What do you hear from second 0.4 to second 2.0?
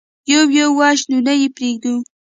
يو وژنو، نه يې پرېږدو.